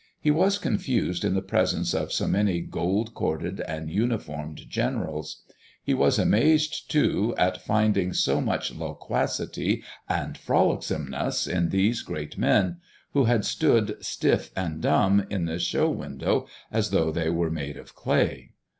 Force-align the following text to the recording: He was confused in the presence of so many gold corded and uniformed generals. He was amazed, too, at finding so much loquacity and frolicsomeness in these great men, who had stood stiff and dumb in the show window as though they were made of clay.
He 0.19 0.31
was 0.31 0.57
confused 0.57 1.23
in 1.23 1.35
the 1.35 1.43
presence 1.43 1.93
of 1.93 2.11
so 2.11 2.27
many 2.27 2.59
gold 2.59 3.13
corded 3.13 3.59
and 3.61 3.87
uniformed 3.91 4.67
generals. 4.67 5.43
He 5.83 5.93
was 5.93 6.17
amazed, 6.17 6.89
too, 6.89 7.35
at 7.37 7.61
finding 7.61 8.11
so 8.11 8.41
much 8.41 8.73
loquacity 8.73 9.83
and 10.09 10.39
frolicsomeness 10.39 11.45
in 11.45 11.69
these 11.69 12.01
great 12.01 12.35
men, 12.35 12.77
who 13.13 13.25
had 13.25 13.45
stood 13.45 14.03
stiff 14.03 14.49
and 14.55 14.81
dumb 14.81 15.27
in 15.29 15.45
the 15.45 15.59
show 15.59 15.91
window 15.91 16.47
as 16.71 16.89
though 16.89 17.11
they 17.11 17.29
were 17.29 17.51
made 17.51 17.77
of 17.77 17.93
clay. 17.93 18.53